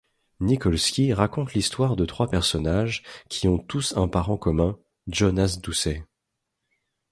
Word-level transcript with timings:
Nikolski 0.39 1.13
raconte 1.13 1.53
l'histoire 1.53 1.95
de 1.95 2.05
trois 2.05 2.27
personnages 2.27 3.03
qui 3.29 3.47
ont 3.47 3.59
tous 3.59 3.95
un 3.95 4.07
parent 4.07 4.35
commun, 4.35 4.79
Jonas 5.05 5.59
Doucet. 5.61 6.03